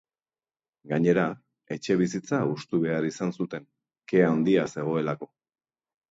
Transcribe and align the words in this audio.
Gainera, 0.91 1.25
etxebizitza 1.75 2.39
hustu 2.53 2.79
behar 2.85 3.07
izan 3.09 3.33
zuten, 3.41 3.67
ke 4.13 4.23
handia 4.31 4.63
zegoelako. 4.77 5.29